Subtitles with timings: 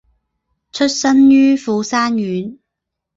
[0.71, 2.57] 出身于富山县。